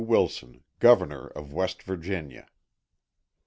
Wilson, 0.03 0.63
Governor 0.79 1.27
of 1.27 1.53
West 1.53 1.83
Virginia. 1.83 2.47